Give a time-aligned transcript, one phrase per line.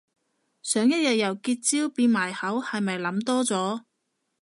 [0.63, 3.83] 想一日由結焦變埋口係咪諗多咗